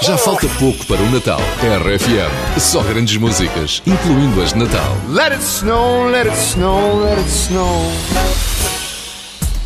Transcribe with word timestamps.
Já 0.00 0.18
falta 0.18 0.46
pouco 0.58 0.84
para 0.86 1.00
o 1.00 1.10
Natal. 1.10 1.40
RFM, 1.60 2.60
só 2.60 2.82
grandes 2.82 3.16
músicas, 3.16 3.82
incluindo 3.86 4.42
as 4.42 4.52
de 4.52 4.58
Natal. 4.58 4.96
Let 5.08 5.32
it 5.32 5.42
snow, 5.42 6.06
let 6.06 6.26
it 6.26 6.36
snow, 6.36 7.02
let 7.02 7.18
it 7.18 7.28
snow. 7.30 7.92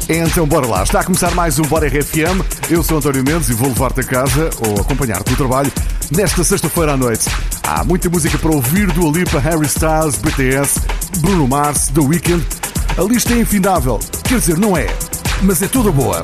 Então 0.08 0.46
bora 0.46 0.66
lá, 0.66 0.82
está 0.84 1.00
a 1.00 1.04
começar 1.04 1.32
mais 1.32 1.58
um 1.58 1.62
Bora 1.62 1.88
RFM. 1.88 2.40
Eu 2.70 2.82
sou 2.82 2.98
António 2.98 3.24
Mendes 3.24 3.48
e 3.48 3.54
vou 3.54 3.68
levar-te 3.68 4.00
a 4.00 4.04
casa 4.04 4.50
ou 4.60 4.80
acompanhar-te 4.80 5.30
no 5.30 5.36
trabalho 5.36 5.72
nesta 6.14 6.44
sexta-feira 6.44 6.92
à 6.92 6.96
noite. 6.96 7.28
Há 7.64 7.82
muita 7.82 8.08
música 8.08 8.38
para 8.38 8.50
ouvir 8.50 8.86
do 8.92 9.08
Alipa, 9.08 9.40
Harry 9.40 9.66
Styles, 9.66 10.16
BTS, 10.16 10.80
Bruno 11.18 11.48
Mars, 11.48 11.88
The 11.88 12.00
Weeknd. 12.00 12.44
A 12.96 13.02
lista 13.02 13.32
é 13.32 13.38
infindável. 13.38 13.98
Quer 14.22 14.38
dizer, 14.38 14.56
não 14.58 14.76
é, 14.76 14.86
mas 15.42 15.60
é 15.60 15.66
toda 15.66 15.90
boa. 15.90 16.22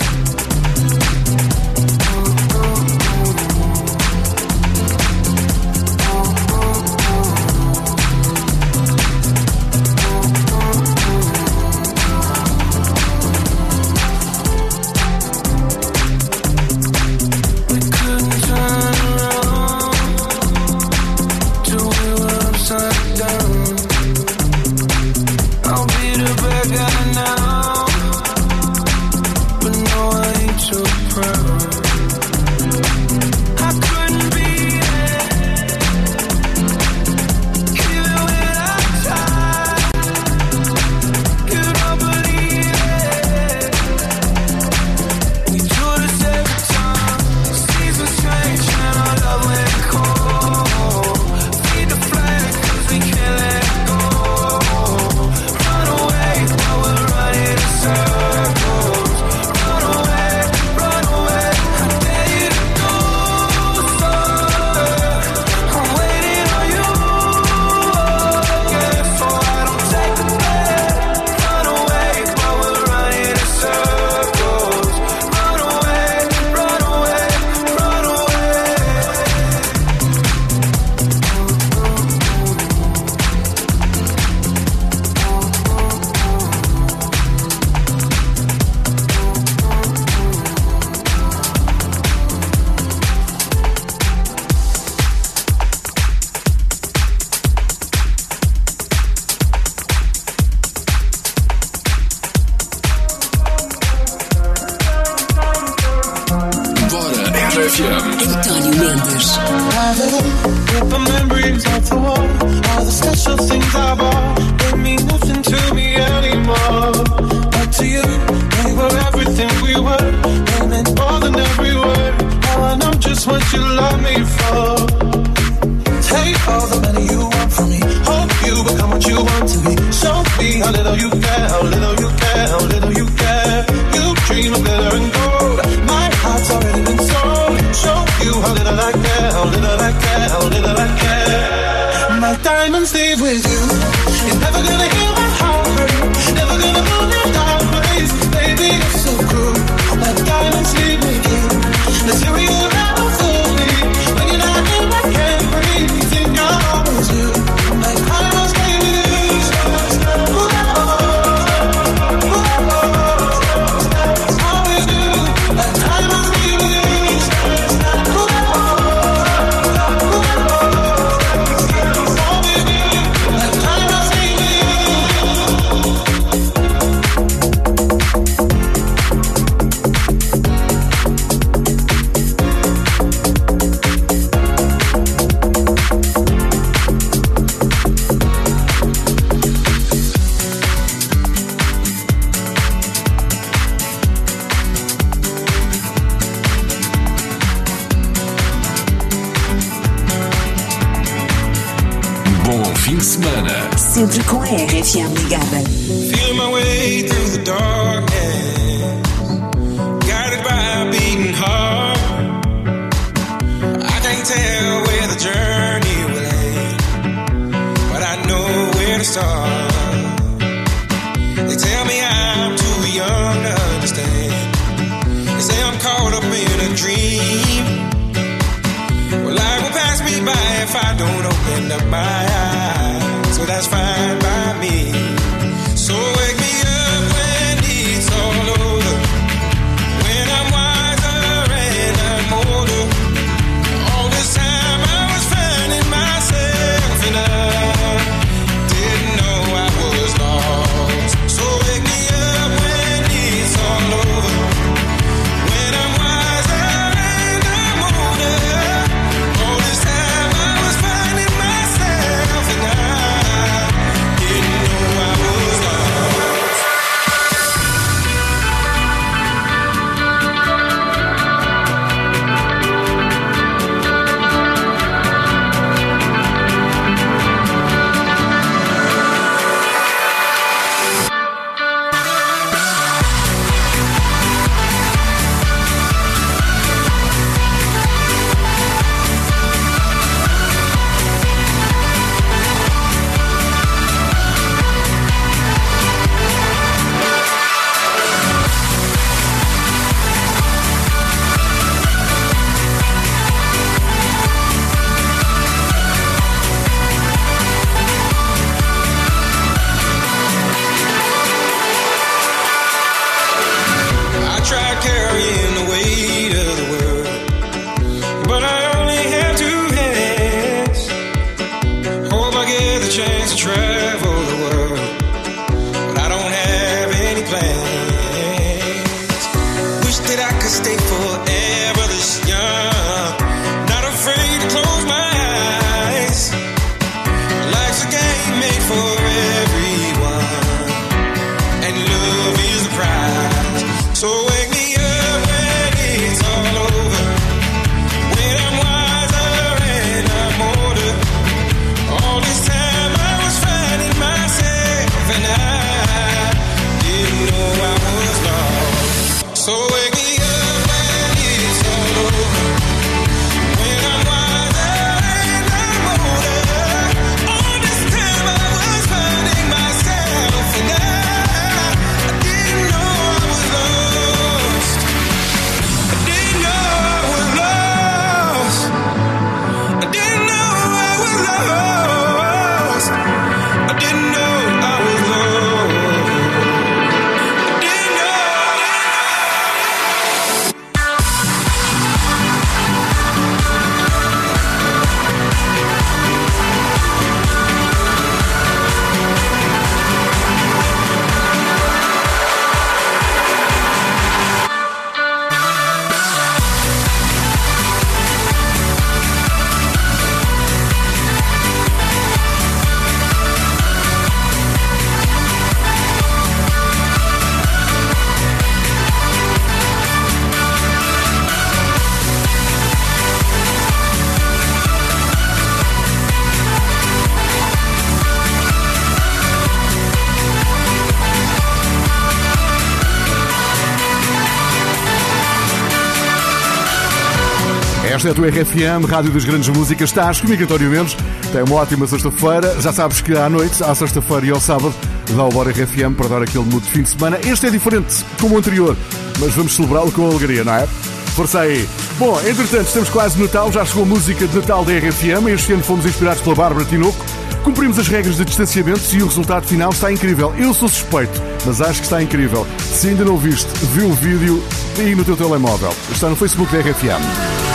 Esta 437.92 438.08
é 438.08 438.10
a 438.12 438.14
tua 438.14 438.28
RFM, 438.28 438.86
Rádio 438.88 439.10
das 439.10 439.22
Grandes 439.22 439.50
Músicas. 439.50 439.90
Estás 439.90 440.18
comigo, 440.18 440.42
António 440.42 440.70
Mendes. 440.70 440.96
Tem 441.30 441.42
uma 441.42 441.56
ótima 441.56 441.86
sexta-feira. 441.86 442.58
Já 442.58 442.72
sabes 442.72 443.02
que 443.02 443.14
à 443.14 443.28
noite, 443.28 443.62
à 443.62 443.74
sexta-feira 443.74 444.24
e 444.24 444.30
ao 444.30 444.40
sábado, 444.40 444.74
dá 445.10 445.24
o 445.24 445.28
Bora 445.28 445.50
RFM 445.50 445.92
para 445.94 446.08
dar 446.08 446.22
aquele 446.22 446.46
mood 446.46 446.64
de 446.64 446.70
fim 446.70 446.82
de 446.84 446.88
semana. 446.88 447.18
Este 447.22 447.48
é 447.48 447.50
diferente, 447.50 448.02
como 448.18 448.34
o 448.34 448.38
anterior, 448.38 448.74
mas 449.20 449.34
vamos 449.34 449.54
celebrá-lo 449.54 449.92
com 449.92 450.06
alegria, 450.06 450.42
não 450.42 450.54
é? 450.54 450.66
Força 451.14 451.40
aí! 451.40 451.68
Bom, 451.98 452.18
entretanto, 452.26 452.66
estamos 452.66 452.88
quase 452.88 453.18
no 453.18 453.26
Natal, 453.26 453.52
já 453.52 453.62
chegou 453.62 453.82
a 453.82 453.86
música 453.86 454.26
de 454.26 454.36
Natal 454.36 454.64
da 454.64 454.72
RFM. 454.72 455.28
Este 455.28 455.52
ano 455.52 455.62
fomos 455.62 455.84
inspirados 455.84 456.22
pela 456.22 456.34
Bárbara 456.34 456.64
Tinoco. 456.64 457.04
Cumprimos 457.44 457.78
as 457.78 457.88
regras 457.88 458.16
de 458.16 458.24
distanciamento 458.24 458.80
e 458.94 459.02
o 459.02 459.06
resultado 459.06 459.46
final 459.46 459.68
está 459.68 459.92
incrível. 459.92 460.32
Eu 460.38 460.54
sou 460.54 460.66
suspeito, 460.66 461.20
mas 461.44 461.60
acho 461.60 461.80
que 461.80 461.86
está 461.86 462.02
incrível. 462.02 462.46
Se 462.58 462.88
ainda 462.88 463.04
não 463.04 463.18
viste, 463.18 463.50
vê 463.74 463.82
o 463.82 463.92
vídeo 463.92 464.42
aí 464.78 464.94
no 464.94 465.04
teu 465.04 465.14
telemóvel. 465.14 465.74
Está 465.90 466.08
no 466.08 466.16
Facebook 466.16 466.50
da 466.50 466.62
RFM. 466.62 467.51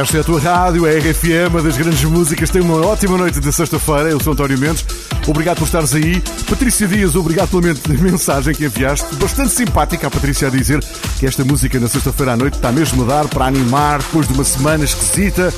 Esta 0.00 0.16
é 0.16 0.20
a 0.22 0.24
tua 0.24 0.40
rádio, 0.40 0.86
a 0.86 0.88
RFM, 0.88 1.62
das 1.62 1.76
grandes 1.76 2.02
músicas. 2.04 2.48
Tem 2.48 2.62
uma 2.62 2.86
ótima 2.86 3.18
noite 3.18 3.38
de 3.38 3.52
sexta-feira. 3.52 4.08
Eu 4.08 4.18
sou 4.18 4.32
António 4.32 4.58
Mendes. 4.58 4.82
Obrigado 5.26 5.58
por 5.58 5.64
estares 5.66 5.94
aí. 5.94 6.22
Patrícia 6.48 6.88
Dias, 6.88 7.14
obrigado 7.14 7.50
pela 7.50 7.74
mensagem 8.00 8.54
que 8.54 8.64
enviaste. 8.64 9.14
Bastante 9.16 9.52
simpática 9.52 10.06
a 10.06 10.10
Patrícia 10.10 10.48
a 10.48 10.50
dizer 10.50 10.82
que 11.18 11.26
esta 11.26 11.44
música 11.44 11.78
na 11.78 11.86
sexta-feira 11.86 12.32
à 12.32 12.36
noite 12.36 12.54
está 12.54 12.72
mesmo 12.72 13.02
a 13.02 13.06
dar 13.06 13.28
para 13.28 13.44
animar 13.44 13.98
depois 13.98 14.26
de 14.26 14.32
uma 14.32 14.42
semana 14.42 14.84
esquisita. 14.84 15.52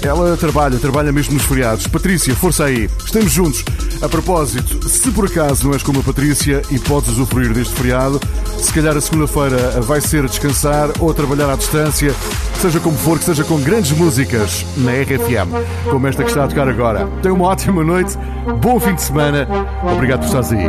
Ela 0.00 0.36
trabalha, 0.36 0.78
trabalha 0.78 1.10
mesmo 1.10 1.34
nos 1.34 1.42
feriados. 1.42 1.88
Patrícia, 1.88 2.32
força 2.36 2.66
aí. 2.66 2.88
Estamos 3.04 3.32
juntos. 3.32 3.64
A 4.00 4.08
propósito, 4.08 4.88
se 4.88 5.10
por 5.10 5.26
acaso 5.26 5.66
não 5.66 5.74
és 5.74 5.82
como 5.82 5.98
a 5.98 6.02
Patrícia 6.04 6.62
e 6.70 6.78
podes 6.78 7.10
usufruir 7.10 7.52
deste 7.52 7.74
feriado, 7.74 8.20
se 8.62 8.72
calhar 8.72 8.96
a 8.96 9.00
segunda-feira 9.00 9.80
vai 9.80 10.00
ser 10.00 10.24
descansar 10.28 10.90
ou 11.00 11.12
trabalhar 11.12 11.50
à 11.50 11.56
distância, 11.56 12.14
seja 12.60 12.78
como 12.78 12.96
for, 12.96 13.18
que 13.18 13.24
seja 13.24 13.42
com 13.42 13.60
grandes 13.60 13.87
músicas 13.92 14.64
na 14.76 14.92
RFM, 14.92 15.48
como 15.90 16.06
esta 16.06 16.22
que 16.22 16.30
está 16.30 16.44
a 16.44 16.48
tocar 16.48 16.68
agora. 16.68 17.08
Tenha 17.22 17.34
uma 17.34 17.46
ótima 17.46 17.82
noite, 17.84 18.16
bom 18.60 18.78
fim 18.80 18.94
de 18.94 19.02
semana, 19.02 19.46
obrigado 19.82 20.20
por 20.20 20.26
estares 20.26 20.52
aí. 20.52 20.68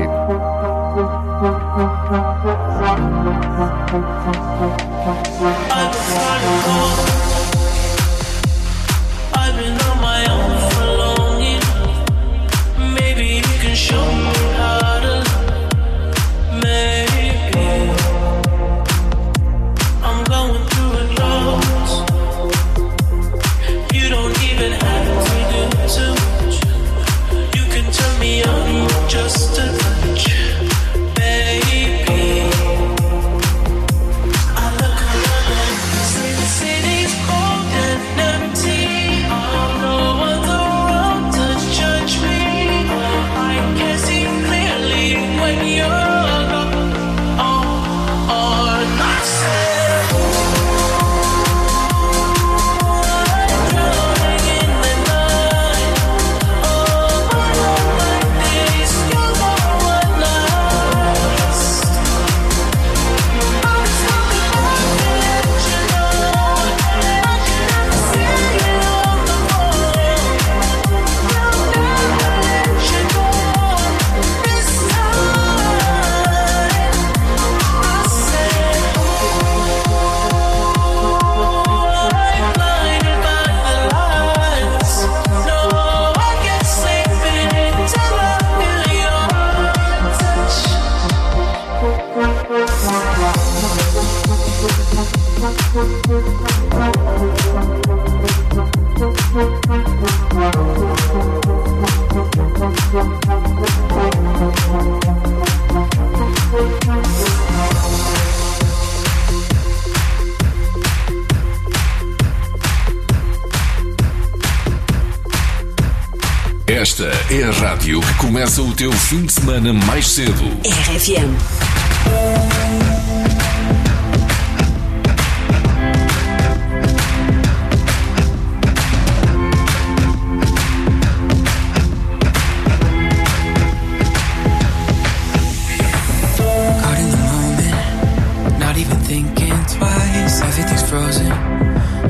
Começa 118.60 118.62
o 118.62 118.74
teu 118.74 118.92
fim 118.92 119.26
de 119.26 119.34
semana 119.34 119.74
mais 119.74 120.08
cedo. 120.08 120.44
RFM. 120.64 121.30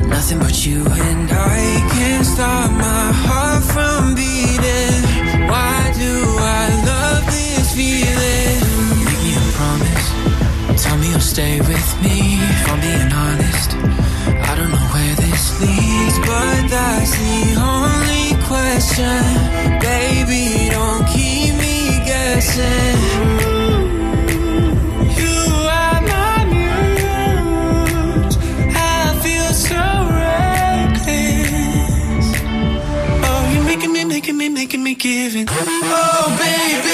Nothing 0.08 0.38
but 0.38 0.66
you 0.66 0.84
and 0.84 1.32
I 1.32 1.88
can't 1.92 2.26
stop 2.26 2.70
my 2.70 3.12
heart 3.12 3.62
from 3.64 4.14
beating. 4.14 4.29
Stay 11.40 11.56
with 11.60 11.90
me. 12.04 12.18
If 12.52 12.68
I'm 12.70 12.78
being 12.86 13.12
honest, 13.24 13.70
I 14.50 14.52
don't 14.58 14.70
know 14.76 14.86
where 14.94 15.14
this 15.24 15.44
leads, 15.62 16.16
but 16.28 16.60
that's 16.74 17.12
the 17.22 17.38
only 17.74 18.26
question. 18.50 19.22
Baby, 19.88 20.44
don't 20.76 21.04
keep 21.14 21.50
me 21.64 21.76
guessing. 22.10 22.98
You 25.20 25.38
are 25.80 26.00
my 26.12 26.36
muse. 26.52 28.36
I 28.92 29.02
feel 29.24 29.50
so 29.68 29.82
reckless. 30.20 31.56
Oh, 33.28 33.42
you're 33.52 33.68
making 33.72 33.92
me, 33.94 34.00
making 34.04 34.82
me, 34.86 34.94
give. 34.94 35.32
Oh, 35.38 36.26
baby, 36.44 36.89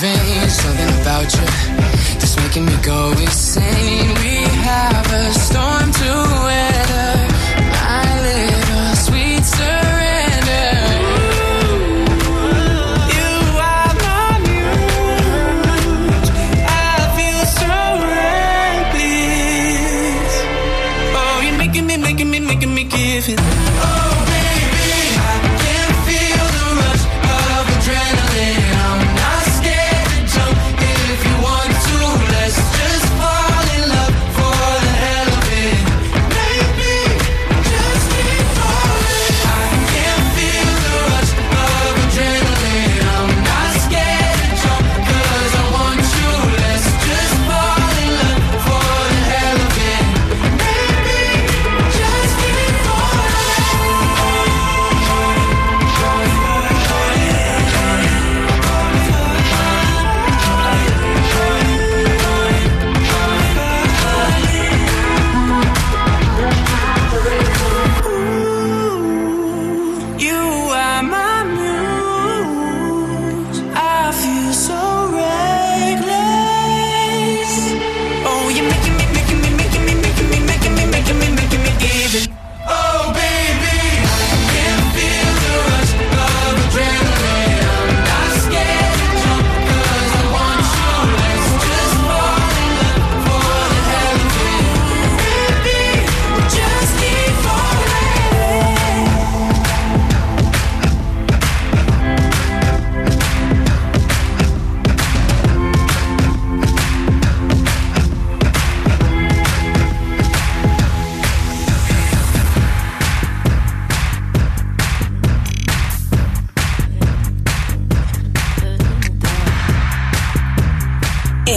veins. 0.00 0.54
Something 0.56 0.92
about 1.02 1.28
you 1.34 1.46
that's 2.18 2.36
making 2.36 2.64
me 2.64 2.76
go 2.82 3.12
insane. 3.12 4.08
We 4.24 4.36
have 4.68 5.06
a 5.12 5.32
storm 5.32 5.92
to 6.00 6.10
weather. 6.46 7.12
My 7.74 8.04
little 8.28 8.94
sweet 9.06 9.44
surrender. 9.44 10.70
You 13.16 13.30
are 13.72 13.92
my 14.06 14.30
muse. 14.46 16.28
I 16.64 16.96
feel 17.16 17.40
so 17.60 17.74
reckless. 18.16 19.24
Oh, 21.20 21.36
you're 21.44 21.58
making 21.58 21.86
me, 21.86 21.96
making 21.98 22.30
me, 22.30 22.38
making 22.40 22.72
me 22.74 22.84
give 22.84 23.28
it. 23.28 23.38
Oh, 23.38 24.19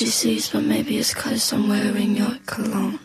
She 0.00 0.06
sees, 0.06 0.48
but 0.48 0.64
maybe 0.64 0.96
it's 0.96 1.12
cause 1.12 1.52
I'm 1.52 1.68
wearing 1.68 2.16
your 2.16 2.34
cologne. 2.46 2.98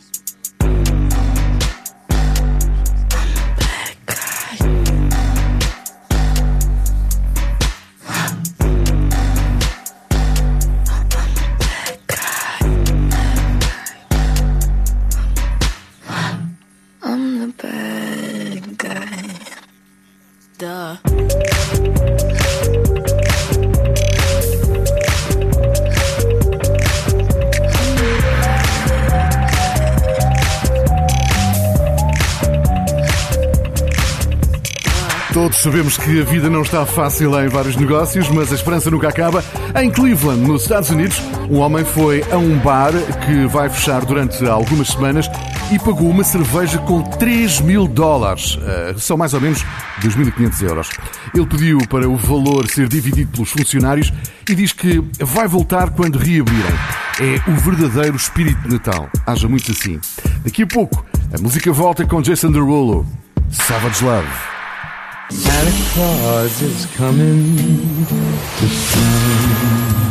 Sabemos 35.65 35.97
que 35.97 36.21
a 36.21 36.23
vida 36.23 36.47
não 36.47 36.61
está 36.61 36.85
fácil 36.85 37.43
em 37.43 37.47
vários 37.47 37.75
negócios, 37.75 38.29
mas 38.29 38.51
a 38.51 38.55
esperança 38.55 38.91
nunca 38.91 39.09
acaba. 39.09 39.43
Em 39.81 39.89
Cleveland, 39.89 40.41
nos 40.41 40.61
Estados 40.61 40.91
Unidos, 40.91 41.19
um 41.49 41.57
homem 41.57 41.83
foi 41.83 42.23
a 42.31 42.37
um 42.37 42.59
bar 42.59 42.91
que 43.25 43.47
vai 43.47 43.67
fechar 43.67 44.05
durante 44.05 44.45
algumas 44.45 44.89
semanas 44.89 45.27
e 45.71 45.79
pagou 45.79 46.07
uma 46.07 46.23
cerveja 46.23 46.77
com 46.77 47.01
3 47.01 47.61
mil 47.61 47.87
dólares. 47.87 48.57
Uh, 48.57 48.99
são 48.99 49.17
mais 49.17 49.33
ou 49.33 49.41
menos 49.41 49.65
2.500 50.01 50.61
euros. 50.61 50.89
Ele 51.33 51.47
pediu 51.47 51.79
para 51.89 52.07
o 52.07 52.15
valor 52.15 52.69
ser 52.69 52.87
dividido 52.87 53.31
pelos 53.31 53.49
funcionários 53.49 54.13
e 54.47 54.53
diz 54.53 54.71
que 54.71 55.03
vai 55.19 55.47
voltar 55.47 55.89
quando 55.89 56.19
reabrirem. 56.19 56.75
É 57.19 57.49
o 57.49 57.55
verdadeiro 57.55 58.15
espírito 58.15 58.61
de 58.67 58.75
Natal. 58.75 59.09
Haja 59.25 59.47
muito 59.47 59.71
assim. 59.71 59.99
Daqui 60.43 60.61
a 60.61 60.67
pouco, 60.67 61.03
a 61.33 61.41
música 61.41 61.73
volta 61.73 62.05
com 62.05 62.21
Jason 62.21 62.51
Derulo. 62.51 63.03
Savage 63.49 64.05
Love. 64.05 64.54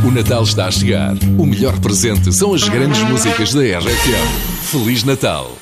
O 0.05 0.11
Natal 0.11 0.43
está 0.43 0.67
a 0.67 0.71
chegar. 0.71 1.15
O 1.39 1.47
melhor 1.47 1.79
presente 1.79 2.33
são 2.33 2.53
as 2.53 2.67
grandes 2.69 3.01
músicas 3.03 3.55
da 3.55 3.61
RFM. 3.61 4.63
Feliz 4.63 5.05
Natal. 5.05 5.53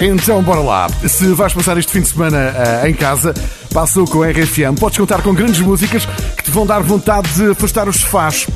Então, 0.00 0.42
bora 0.42 0.60
lá. 0.60 0.88
Se 1.08 1.26
vais 1.32 1.52
passar 1.52 1.76
este 1.76 1.90
fim 1.90 2.00
de 2.02 2.08
semana 2.08 2.38
eh, 2.38 2.88
em 2.88 2.94
casa, 2.94 3.34
passou 3.72 4.06
com 4.06 4.22
a 4.22 4.30
RFM. 4.30 4.78
Podes 4.78 4.98
contar 4.98 5.20
com 5.22 5.34
grandes 5.34 5.60
músicas 5.60 6.06
que 6.36 6.44
te 6.44 6.50
vão 6.50 6.64
dar 6.64 6.82
vontade 6.82 7.28
de 7.32 7.50
afastar 7.50 7.88
os 7.88 7.96
sofás. 7.96 8.46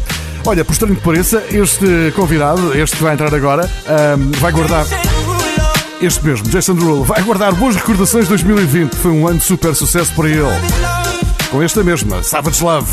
Olha, 0.45 0.65
por 0.65 0.73
estranho 0.73 0.95
que 0.95 1.03
pareça, 1.03 1.43
este 1.51 2.13
convidado, 2.15 2.79
este 2.79 2.97
que 2.97 3.03
vai 3.03 3.15
entrar 3.15 3.35
agora, 3.35 3.69
ahm, 3.89 4.31
vai 4.39 4.53
guardar. 4.53 4.87
Este 6.07 6.25
mesmo, 6.25 6.49
Jason 6.49 6.77
Derulo, 6.77 7.03
vai 7.03 7.21
guardar 7.21 7.53
boas 7.53 7.75
recordações 7.75 8.27
de 8.27 8.29
2020. 8.29 8.95
Foi 8.95 9.11
um 9.11 9.27
ano 9.27 9.39
de 9.39 9.45
super 9.45 9.75
sucesso 9.75 10.15
para 10.15 10.29
ele. 10.29 10.41
Com 11.51 11.61
esta 11.61 11.83
mesma, 11.83 12.23
Savage 12.23 12.63
Love. 12.63 12.93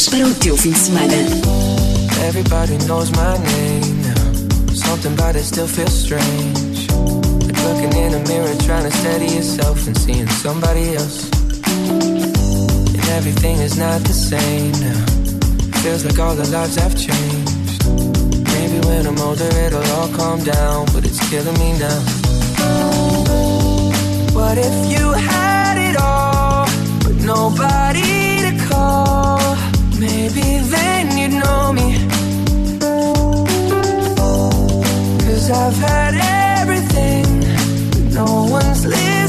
dicas 0.00 0.08
para 0.08 0.26
o 0.26 0.34
teu 0.34 0.56
fim 0.56 0.70
de 0.70 0.78
semana. 0.78 1.14
Everybody 2.26 2.78
knows 2.86 3.10
my 3.10 3.36
name 3.38 4.02
now. 4.02 4.74
Something 4.74 5.12
about 5.12 5.36
it 5.36 5.44
still 5.44 5.66
feels 5.66 5.92
strange. 5.92 6.88
Like 7.44 7.60
looking 7.64 7.92
in 7.98 8.14
a 8.14 8.28
mirror, 8.28 8.54
trying 8.64 8.88
to 8.88 8.96
steady 8.96 9.26
yourself 9.26 9.86
and 9.86 9.96
seeing 9.98 10.28
somebody 10.28 10.94
else. 10.94 11.28
And 12.94 13.08
everything 13.18 13.58
is 13.58 13.76
not 13.76 14.00
the 14.02 14.12
same 14.12 14.72
now. 14.80 15.80
Feels 15.82 16.04
like 16.04 16.18
all 16.18 16.34
the 16.34 16.48
lives 16.50 16.78
I've 16.78 16.96
changed. 16.96 17.84
Maybe 18.54 18.86
when 18.86 19.06
I'm 19.06 19.18
older, 19.18 19.48
it'll 19.66 19.84
all 19.96 20.08
calm 20.16 20.42
down, 20.44 20.86
but 20.92 21.04
it's 21.04 21.20
killing 21.30 21.58
me 21.58 21.78
now. 21.78 22.00
What 24.32 24.56
if 24.58 24.90
you 24.90 25.12
had 25.12 25.76
it 25.78 25.96
all, 26.00 26.66
but 27.02 27.16
nobody? 27.24 28.19
Maybe 30.00 30.60
then 30.70 31.18
you'd 31.18 31.44
know 31.44 31.74
me. 31.74 31.92
Cause 35.20 35.50
I've 35.50 35.76
had 35.76 36.14
everything, 36.58 37.40
no 38.14 38.48
one's 38.50 38.86
living. 38.86 39.19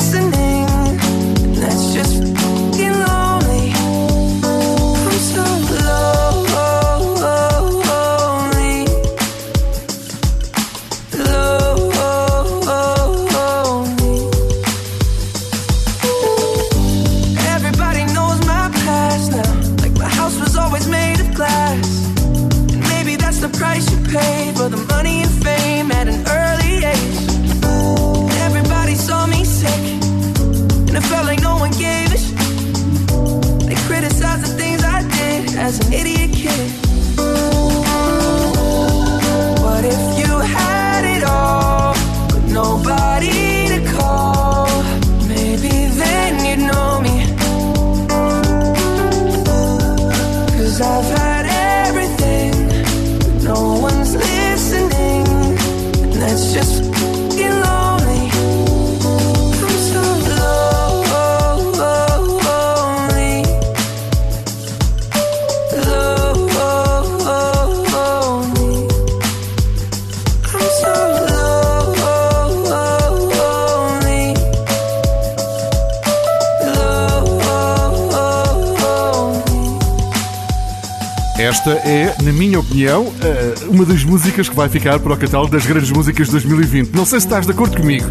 Esta 81.51 81.71
é, 81.71 82.15
na 82.23 82.31
minha 82.31 82.61
opinião, 82.61 83.11
eh, 83.21 83.55
uma 83.67 83.83
das 83.83 84.05
músicas 84.05 84.47
que 84.47 84.55
vai 84.55 84.69
ficar 84.69 84.97
para 85.01 85.11
o 85.11 85.17
catálogo 85.17 85.51
das 85.51 85.65
grandes 85.65 85.91
músicas 85.91 86.27
de 86.27 86.31
2020. 86.31 86.95
Não 86.95 87.05
sei 87.05 87.19
se 87.19 87.25
estás 87.25 87.45
de 87.45 87.51
acordo 87.51 87.75
comigo, 87.75 88.09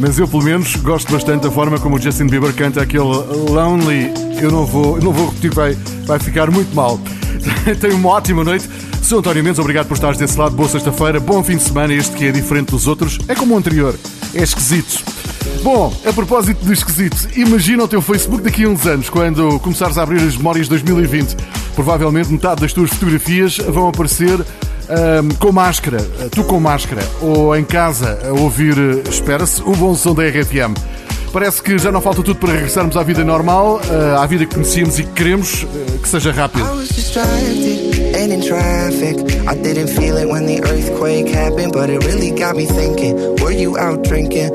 mas 0.00 0.18
eu 0.18 0.26
pelo 0.26 0.42
menos 0.42 0.74
gosto 0.74 1.12
bastante 1.12 1.44
da 1.44 1.52
forma 1.52 1.78
como 1.78 1.94
o 1.94 2.00
Justin 2.00 2.26
Bieber 2.26 2.52
canta 2.52 2.82
aquele 2.82 3.04
Lonely. 3.04 4.12
Eu 4.42 4.50
não 4.50 4.66
vou, 4.66 5.00
não 5.00 5.12
vou 5.12 5.28
repetir, 5.28 5.54
vai, 5.54 5.78
vai 6.04 6.18
ficar 6.18 6.50
muito 6.50 6.74
mal. 6.74 6.98
Tenha 7.80 7.94
uma 7.94 8.08
ótima 8.08 8.42
noite. 8.42 8.68
Sou 9.00 9.20
António 9.20 9.44
Mendes, 9.44 9.60
obrigado 9.60 9.86
por 9.86 9.94
estares 9.94 10.18
desse 10.18 10.36
lado. 10.36 10.56
Boa 10.56 10.68
sexta-feira, 10.68 11.20
bom 11.20 11.44
fim 11.44 11.58
de 11.58 11.62
semana. 11.62 11.94
Este 11.94 12.16
que 12.16 12.24
é 12.24 12.32
diferente 12.32 12.72
dos 12.72 12.88
outros 12.88 13.20
é 13.28 13.36
como 13.36 13.54
o 13.54 13.56
anterior, 13.56 13.94
é 14.34 14.42
esquisito. 14.42 15.04
Bom, 15.62 15.94
a 16.04 16.12
propósito 16.12 16.64
de 16.64 16.72
esquisito, 16.72 17.28
imagina 17.36 17.84
o 17.84 17.88
teu 17.88 18.02
Facebook 18.02 18.42
daqui 18.42 18.64
a 18.64 18.68
uns 18.68 18.84
anos, 18.84 19.08
quando 19.08 19.60
começares 19.60 19.96
a 19.96 20.02
abrir 20.02 20.20
as 20.22 20.36
memórias 20.36 20.66
de 20.66 20.70
2020. 20.70 21.36
Provavelmente 21.80 22.30
metade 22.30 22.60
das 22.60 22.74
tuas 22.74 22.90
fotografias 22.90 23.56
vão 23.56 23.88
aparecer 23.88 24.38
ahm, 24.38 25.30
com 25.38 25.50
máscara, 25.50 25.96
tu 26.30 26.44
com 26.44 26.60
máscara, 26.60 27.02
ou 27.22 27.56
em 27.56 27.64
casa 27.64 28.18
a 28.22 28.32
ouvir, 28.38 28.76
espera-se, 29.08 29.62
o 29.62 29.72
bom 29.74 29.94
som 29.94 30.14
da 30.14 30.22
RFM. 30.24 30.74
Parece 31.32 31.62
que 31.62 31.78
já 31.78 31.92
não 31.92 32.00
falta 32.00 32.22
tudo 32.24 32.40
para 32.40 32.52
regressarmos 32.52 32.96
à 32.96 33.04
vida 33.04 33.24
normal, 33.24 33.80
eh, 33.88 34.16
à 34.18 34.26
vida 34.26 34.44
que 34.44 34.54
conhecíamos 34.54 34.98
e 34.98 35.04
que 35.04 35.12
queremos, 35.12 35.64
eh, 35.64 35.98
que 36.02 36.08
seja 36.08 36.32
rápido. 36.32 36.64
I 39.46 39.54
didn't 39.54 39.92
me 42.56 42.66
you 43.52 43.76
out 43.78 44.02
drinking? 44.02 44.50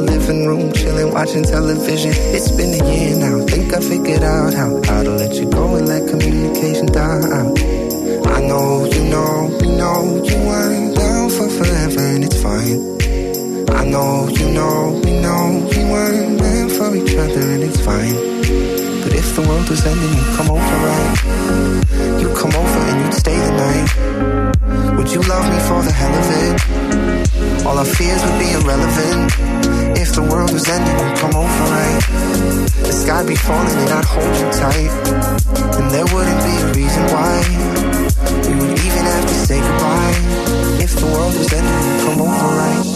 Living 0.00 0.46
room 0.46 0.72
chilling, 0.72 1.12
watching 1.12 1.44
a 1.44 1.62
know 9.04 9.48
you 9.60 9.72
know 9.76 10.22
you 10.24 10.36
weren't 10.46 10.94
down 10.94 11.30
for 11.30 11.48
forever, 11.48 12.00
and 12.00 12.24
it's 12.24 12.40
fine. 12.42 13.05
I 13.68 13.84
know 13.84 14.28
you 14.28 14.50
know, 14.50 15.00
we 15.04 15.12
know 15.20 15.68
we 15.70 15.84
weren't 15.90 16.40
meant 16.40 16.72
for 16.72 16.94
each 16.94 17.14
other, 17.16 17.40
and 17.54 17.62
it's 17.62 17.80
fine. 17.80 18.14
But 19.02 19.12
if 19.14 19.34
the 19.36 19.42
world 19.42 19.68
was 19.68 19.84
ending, 19.84 20.12
you'd 20.18 20.36
come 20.36 20.50
over, 20.50 20.76
right? 20.88 21.16
You'd 22.20 22.36
come 22.36 22.54
over 22.54 22.80
and 22.90 23.04
you'd 23.04 23.14
stay 23.14 23.38
the 23.38 23.52
night. 23.64 24.96
Would 24.96 25.10
you 25.12 25.22
love 25.22 25.46
me 25.52 25.58
for 25.68 25.82
the 25.82 25.92
hell 25.92 26.14
of 26.14 26.28
it? 26.42 27.66
All 27.66 27.78
our 27.78 27.84
fears 27.84 28.22
would 28.24 28.38
be 28.38 28.50
irrelevant. 28.52 29.32
If 29.98 30.14
the 30.14 30.22
world 30.22 30.52
was 30.52 30.68
ending, 30.68 30.96
you'd 30.98 31.18
come 31.18 31.34
over, 31.34 31.64
right? 31.74 32.02
The 32.86 32.92
sky'd 32.92 33.26
be 33.26 33.36
falling 33.36 33.76
and 33.82 33.90
I'd 33.90 34.04
hold 34.04 34.34
you 34.40 34.48
tight. 34.54 34.92
And 35.78 35.90
there 35.90 36.06
wouldn't 36.14 36.40
be 36.46 36.54
a 36.62 36.68
reason 36.78 37.02
why. 37.14 37.34
We 38.46 38.54
would 38.54 38.78
even 38.78 39.04
have 39.10 39.26
to 39.26 39.36
say 39.46 39.58
goodbye. 39.60 40.16
If 40.82 40.94
the 41.00 41.06
world 41.06 41.34
was 41.34 41.52
ending, 41.52 41.80
you'd 41.86 42.00
come 42.06 42.20
over, 42.22 42.48
right? 42.56 42.95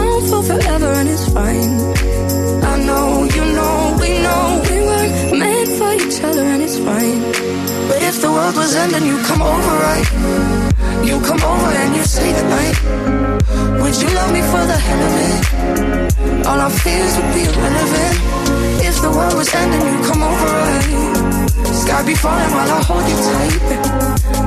forever, 0.51 0.91
and 0.99 1.07
it's 1.09 1.27
fine. 1.37 1.71
I 2.71 2.75
know 2.87 3.05
you 3.35 3.43
know 3.57 3.75
we 4.01 4.11
know 4.25 4.43
we 4.67 4.77
weren't 4.87 5.13
meant 5.41 5.69
for 5.79 5.91
each 6.03 6.19
other, 6.27 6.43
and 6.53 6.61
it's 6.65 6.77
fine. 6.87 7.21
But 7.87 7.99
if 8.09 8.15
the 8.23 8.31
world 8.35 8.55
was 8.55 8.75
ending, 8.83 9.05
you 9.11 9.17
come 9.29 9.41
over, 9.53 9.73
right? 9.87 10.07
You 11.07 11.15
come 11.29 11.41
over 11.53 11.69
and 11.81 11.91
you 11.97 12.03
stay 12.03 12.31
the 12.39 12.45
night. 12.57 12.77
Would 13.81 13.95
you 14.01 14.09
love 14.19 14.31
me 14.37 14.41
for 14.51 14.63
the 14.71 14.79
hell 14.87 15.01
of 15.07 15.13
it? 15.27 15.37
All 16.47 16.59
our 16.65 16.73
fears 16.83 17.13
would 17.17 17.31
be 17.37 17.43
irrelevant. 17.49 18.17
If 18.89 18.95
the 19.05 19.11
world 19.17 19.35
was 19.41 19.49
ending, 19.61 19.83
you 19.91 19.99
come 20.09 20.21
over, 20.31 20.49
right? 20.63 20.87
Sky 21.81 22.01
be 22.11 22.15
falling 22.15 22.51
while 22.57 22.71
I 22.77 22.81
hold 22.89 23.05
you 23.11 23.17
tight. 23.27 23.59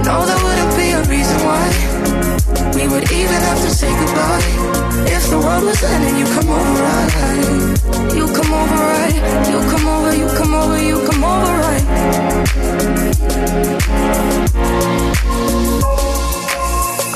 No, 0.06 0.14
there 0.28 0.40
wouldn't 0.44 0.72
be 0.80 0.86
a 0.98 1.02
reason 1.14 1.38
why. 1.46 2.43
We 2.72 2.88
would 2.88 3.10
even 3.12 3.40
have 3.48 3.60
to 3.60 3.70
say 3.70 3.90
goodbye. 4.00 5.04
If 5.06 5.28
the 5.30 5.38
world 5.38 5.64
was 5.64 5.82
ending, 5.82 6.16
you 6.16 6.26
come 6.36 6.50
over, 6.50 6.82
right? 6.82 8.14
You 8.14 8.26
come 8.32 8.52
over, 8.52 8.74
right? 8.74 9.48
You 9.50 9.58
come 9.70 9.86
over, 9.86 10.14
you 10.16 10.28
come 10.38 10.54
over, 10.54 10.78
you 10.82 10.96
come 11.08 11.24
over, 11.24 11.52
right? 11.66 11.84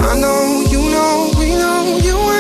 I 0.01 0.21
know, 0.21 0.65
you 0.71 0.83
know, 0.91 1.31
we 1.39 1.49
know 1.57 1.99
you 2.03 2.38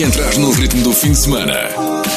Entrar 0.00 0.38
no 0.38 0.52
ritmo 0.52 0.82
do 0.82 0.92
fim 0.92 1.10
de 1.10 1.18
semana. 1.18 2.07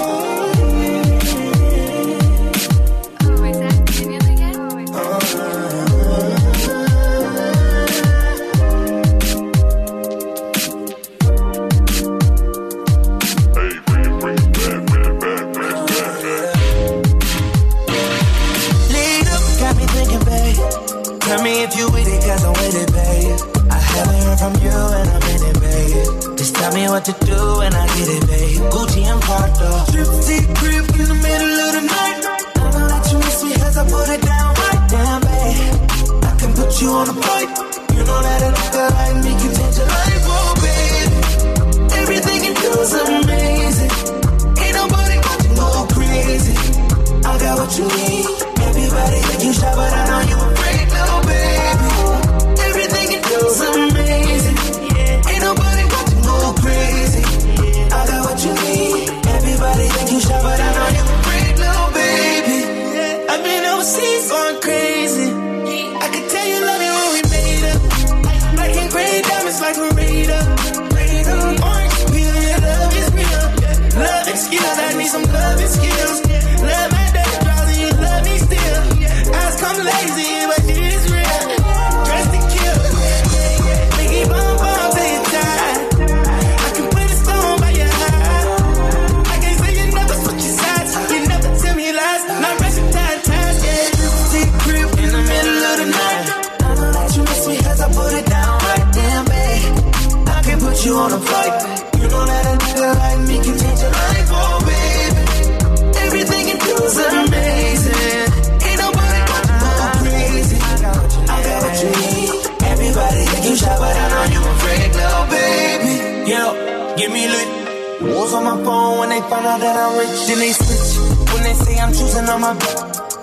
Out 119.52 119.60
that 119.60 119.76
I'm 119.76 119.99
rich. 119.99 120.28
Then 120.28 120.39
they 120.39 120.54
switch 120.56 120.89
when 121.32 121.41
they 121.43 121.56
say 121.64 121.76
I'm 121.80 121.91
choosing 121.91 122.28
on 122.30 122.39
my 122.41 122.54
back, 122.56 122.78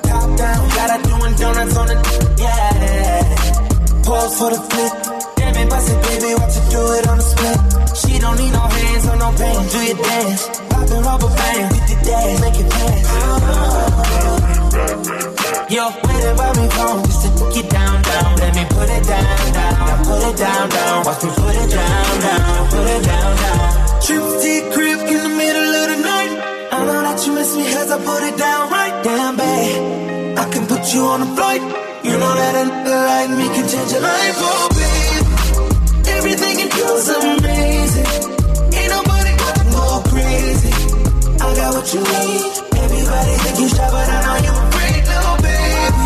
top 0.04 0.28
down. 0.36 0.60
Got 0.76 0.88
her 0.92 1.00
doing 1.08 1.34
donuts 1.40 1.76
on 1.76 1.86
the 1.88 1.96
yeah. 2.42 4.04
Pause 4.04 4.32
for 4.38 4.50
the 4.52 4.60
flip. 4.68 4.92
Damn 5.36 5.56
it, 5.56 5.68
bust 5.70 5.88
it, 5.92 5.98
baby, 6.04 6.30
watch 6.36 6.56
you 6.56 6.64
do 6.72 6.80
it 6.98 7.04
on 7.08 7.16
the 7.20 7.26
split. 7.32 7.58
She 8.00 8.12
don't 8.20 8.36
need 8.36 8.52
no 8.52 8.64
hands 8.76 9.04
or 9.08 9.16
no 9.16 9.28
pain. 9.40 9.60
Do 9.72 9.78
your 9.88 9.98
dance, 10.04 10.42
poppin' 10.68 11.02
rubber 11.08 11.32
band, 11.38 11.66
hit 11.74 11.84
the 11.88 11.96
dash, 12.04 12.40
make 12.44 12.58
it 12.60 12.68
dance. 12.76 13.08
Yo, 15.68 15.84
wait 15.84 16.24
about 16.32 16.56
me 16.56 16.66
phone 16.76 17.04
just 17.04 17.20
to 17.24 17.28
it 17.60 17.68
down, 17.68 17.96
down. 18.02 18.36
Let 18.40 18.52
me 18.56 18.64
put 18.72 18.88
it 18.88 19.04
down, 19.04 19.52
down. 19.52 20.04
Put 20.04 20.22
it 20.28 20.36
down, 20.36 20.68
down. 20.68 21.04
Watch 21.04 21.22
me 21.24 21.30
put 21.36 21.54
it 21.54 21.57
you 30.94 31.02
on 31.04 31.20
a 31.22 31.26
flight. 31.36 31.60
You 32.04 32.12
know 32.12 32.32
that 32.40 32.54
a 32.54 32.64
nigga 32.70 32.96
like 33.10 33.30
me 33.36 33.46
can 33.54 33.66
change 33.68 33.92
your 33.92 34.00
life, 34.00 34.36
oh, 34.38 34.68
babe. 34.78 35.26
Everything 36.16 36.54
you 36.60 36.68
do 36.70 36.84
is 36.96 37.08
amazing. 37.08 38.10
Ain't 38.72 38.90
nobody 38.96 39.32
gonna 39.42 39.64
go 39.74 40.02
crazy. 40.08 40.72
I 41.44 41.48
got 41.58 41.74
what 41.76 41.86
you 41.92 42.00
need. 42.00 42.52
Everybody 42.84 43.32
think 43.42 43.58
you 43.60 43.68
shy, 43.68 43.88
but 43.90 44.08
I 44.08 44.18
know 44.24 44.36
you 44.46 44.52
a 44.54 44.64
great 44.72 45.04
little 45.10 45.28
oh, 45.28 45.44
baby. 45.44 46.04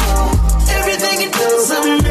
Everything 0.79 1.17
you 1.23 1.31
do 1.31 1.47
is 1.61 1.71
amazing. 1.71 2.02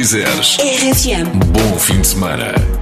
Quiseres. 0.00 0.56
RFM. 0.58 1.26
Bom 1.52 1.78
fim 1.78 2.00
de 2.00 2.06
semana. 2.06 2.79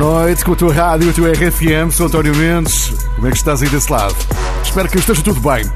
Noite 0.00 0.46
com 0.46 0.52
a 0.52 0.56
tua 0.56 0.72
rádio, 0.72 1.10
a 1.10 1.12
tua 1.12 1.30
RFM, 1.30 1.90
sou 1.92 2.06
António 2.06 2.34
Mendes. 2.34 2.90
Como 3.16 3.26
é 3.26 3.30
que 3.30 3.36
estás 3.36 3.62
aí 3.62 3.68
desse 3.68 3.92
lado? 3.92 4.16
Espero 4.64 4.88
que 4.88 4.96
esteja 4.96 5.20
tudo 5.20 5.38
bem. 5.40 5.70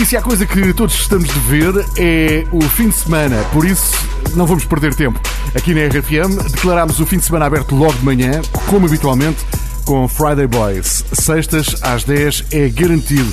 E 0.00 0.06
se 0.06 0.16
há 0.16 0.22
coisa 0.22 0.46
que 0.46 0.72
todos 0.72 0.94
estamos 0.94 1.28
de 1.28 1.38
ver 1.40 1.86
é 1.98 2.46
o 2.50 2.62
fim 2.62 2.88
de 2.88 2.94
semana, 2.94 3.36
por 3.52 3.66
isso 3.66 3.92
não 4.34 4.46
vamos 4.46 4.64
perder 4.64 4.94
tempo. 4.94 5.20
Aqui 5.54 5.74
na 5.74 5.82
RFM 5.86 6.50
declarámos 6.50 6.98
o 6.98 7.04
fim 7.04 7.18
de 7.18 7.26
semana 7.26 7.44
aberto 7.44 7.76
logo 7.76 7.92
de 7.92 8.04
manhã, 8.06 8.40
como 8.70 8.86
habitualmente, 8.86 9.44
com 9.84 10.08
Friday 10.08 10.46
Boys. 10.46 11.04
Sextas 11.12 11.76
às 11.82 12.04
10 12.04 12.46
é 12.52 12.70
garantido. 12.70 13.30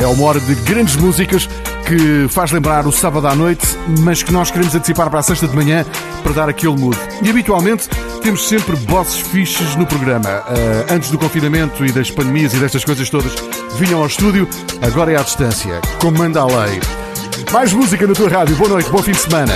É 0.00 0.06
uma 0.08 0.24
hora 0.24 0.40
de 0.40 0.56
grandes 0.56 0.96
músicas 0.96 1.48
que 1.86 2.26
faz 2.28 2.50
lembrar 2.50 2.84
o 2.84 2.90
sábado 2.90 3.28
à 3.28 3.34
noite, 3.34 3.64
mas 4.00 4.20
que 4.20 4.32
nós 4.32 4.50
queremos 4.50 4.74
antecipar 4.74 5.08
para 5.08 5.20
a 5.20 5.22
sexta 5.22 5.46
de 5.46 5.54
manhã 5.54 5.86
para 6.22 6.32
dar 6.32 6.48
aquele 6.48 6.76
mood. 6.76 6.98
E 7.22 7.30
habitualmente 7.30 7.88
temos 8.22 8.48
sempre 8.48 8.74
bosses 8.76 9.20
fixes 9.20 9.76
no 9.76 9.86
programa. 9.86 10.28
Ah, 10.28 10.92
antes 10.92 11.10
do 11.10 11.18
confinamento 11.18 11.86
e 11.86 11.92
das 11.92 12.10
pandemias 12.10 12.52
e 12.54 12.58
destas 12.58 12.84
coisas 12.84 13.08
todas, 13.08 13.32
vinham 13.78 14.00
ao 14.00 14.06
estúdio, 14.06 14.48
agora 14.82 15.12
é 15.12 15.16
à 15.16 15.22
distância. 15.22 15.80
Como 16.00 16.18
manda 16.18 16.40
a 16.40 16.46
lei. 16.46 16.80
Mais 17.52 17.72
música 17.72 18.04
na 18.04 18.14
tua 18.14 18.28
rádio. 18.28 18.56
Boa 18.56 18.70
noite, 18.70 18.90
bom 18.90 19.02
fim 19.02 19.12
de 19.12 19.18
semana. 19.18 19.52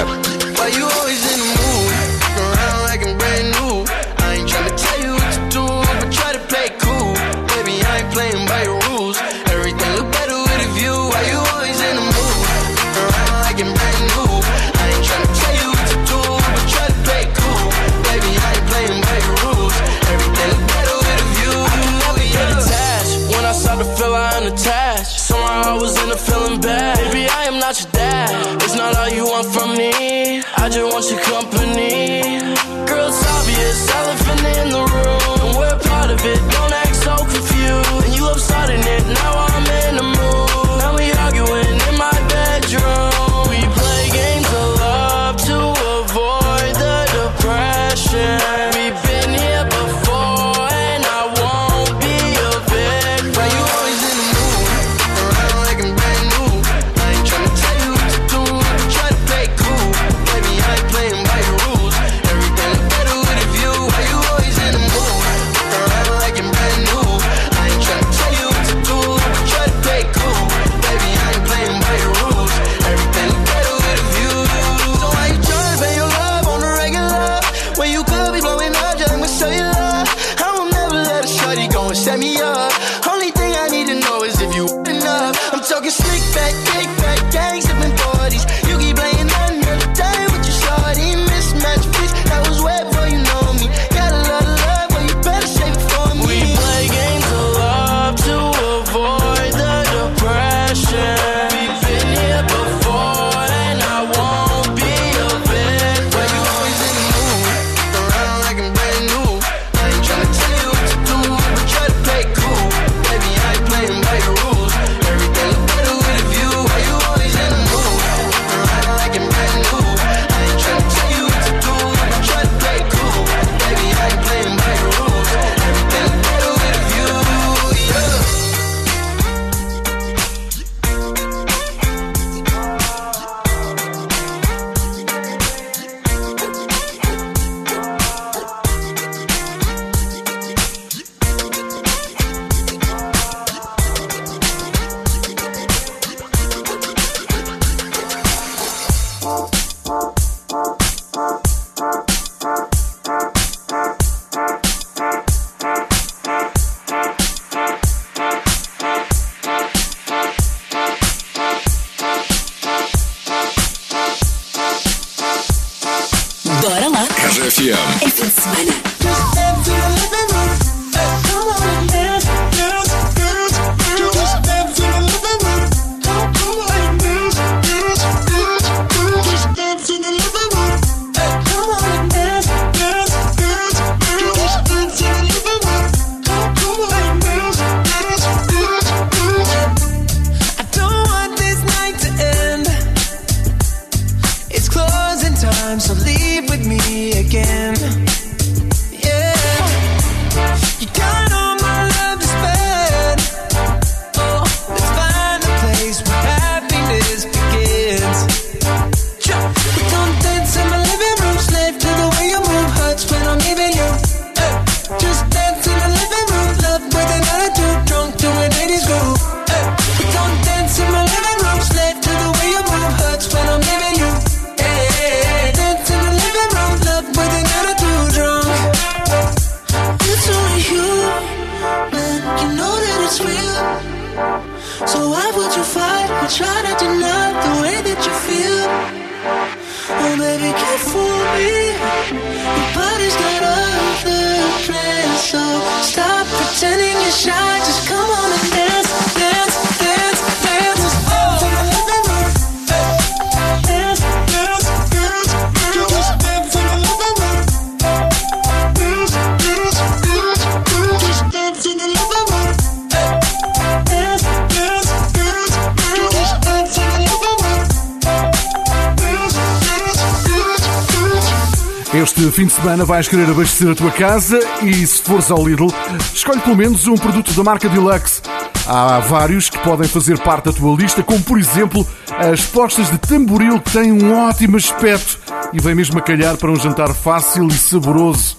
fim 272.41 272.47
de 272.47 272.53
semana 272.55 272.86
vais 272.86 273.07
querer 273.07 273.28
abastecer 273.28 273.70
a 273.70 273.74
tua 273.74 273.91
casa 273.91 274.41
e, 274.62 274.86
se 274.86 275.03
fores 275.03 275.30
ao 275.30 275.47
Lidl, 275.47 275.66
escolhe 276.14 276.41
pelo 276.41 276.57
menos 276.57 276.86
um 276.86 276.95
produto 276.95 277.34
da 277.34 277.45
marca 277.45 277.68
Deluxe. 277.68 278.22
Há 278.66 278.99
vários 279.01 279.51
que 279.51 279.59
podem 279.59 279.86
fazer 279.86 280.18
parte 280.20 280.47
da 280.47 280.53
tua 280.55 280.74
lista, 280.74 281.03
como 281.03 281.22
por 281.22 281.38
exemplo 281.38 281.86
as 282.09 282.41
postas 282.47 282.91
de 282.91 282.97
tamboril 282.97 283.61
que 283.61 283.70
têm 283.72 283.93
um 283.93 284.26
ótimo 284.26 284.57
aspecto 284.57 285.18
e 285.53 285.61
vem 285.61 285.74
mesmo 285.74 285.99
a 285.99 286.01
calhar 286.01 286.34
para 286.38 286.51
um 286.51 286.57
jantar 286.57 286.95
fácil 286.95 287.47
e 287.47 287.53
saboroso. 287.53 288.38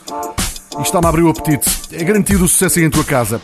E 0.80 0.82
está-me 0.82 1.06
a 1.06 1.10
abrir 1.10 1.22
o 1.22 1.30
apetite. 1.30 1.70
É 1.91 2.04
garantido 2.04 2.45
o 2.45 2.47
sucesso 2.47 2.80
aí 2.80 2.86
em 2.86 2.89
tua 2.89 3.04
casa. 3.04 3.39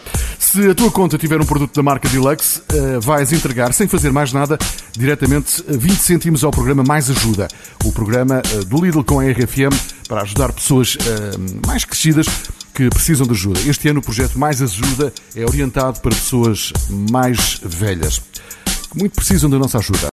Se 0.58 0.68
a 0.68 0.74
tua 0.74 0.90
conta 0.90 1.20
tiver 1.20 1.40
um 1.40 1.46
produto 1.46 1.76
da 1.76 1.84
marca 1.84 2.10
Deluxe, 2.10 2.64
eh, 2.74 2.98
vais 3.00 3.32
entregar, 3.32 3.72
sem 3.74 3.88
fazer 3.88 4.12
mais 4.12 4.34
nada, 4.34 4.58
diretamente 4.92 5.64
eh, 5.68 5.78
20 5.78 6.00
cêntimos 6.00 6.44
ao 6.44 6.50
programa 6.50 6.84
Mais 6.84 7.12
Ajuda, 7.12 7.48
o 7.86 7.92
programa 7.92 8.42
eh, 8.44 8.66
do 8.66 8.84
Lidl 8.84 9.04
com 9.04 9.20
a 9.20 9.24
RFM 9.24 9.72
para 10.08 10.24
ajudar 10.24 10.52
pessoas 10.52 10.98
mais 11.64 11.86
crescidas 11.86 12.26
que 12.74 12.90
precisam 12.90 13.28
de 13.28 13.34
ajuda. 13.34 13.60
Este 13.68 13.88
ano 13.88 14.00
o 14.00 14.02
projeto 14.02 14.40
Mais 14.40 14.60
Ajuda 14.60 15.14
é 15.36 15.46
orientado 15.46 16.00
para 16.00 16.10
pessoas 16.10 16.74
mais 16.90 17.62
velhas, 17.64 18.20
que 18.90 18.98
muito 18.98 19.14
precisam 19.14 19.52
da 19.52 19.60
nossa 19.60 19.78
ajuda. 19.78 20.00